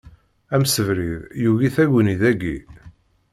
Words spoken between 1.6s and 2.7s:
taguni dagi.